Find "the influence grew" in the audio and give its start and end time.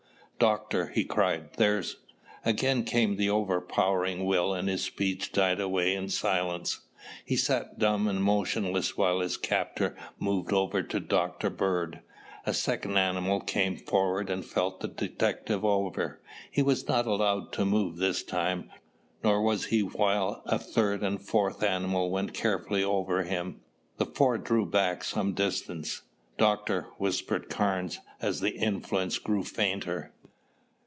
28.39-29.43